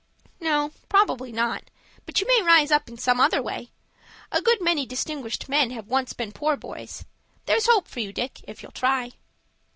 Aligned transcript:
"No, 0.39 0.71
probably 0.89 1.31
not, 1.31 1.65
but 2.07 2.19
you 2.19 2.25
may 2.25 2.41
rise 2.41 2.71
in 2.71 2.97
some 2.97 3.19
other 3.19 3.39
way. 3.39 3.69
A 4.31 4.41
good 4.41 4.59
many 4.59 4.83
distinguished 4.83 5.47
men 5.47 5.69
have 5.69 5.89
once 5.89 6.11
been 6.11 6.31
poor 6.31 6.57
boys. 6.57 7.05
There's 7.45 7.67
hope 7.67 7.87
for 7.87 7.99
you, 7.99 8.11
Dick, 8.11 8.43
if 8.47 8.63
you'll 8.63 8.71
try." 8.71 9.11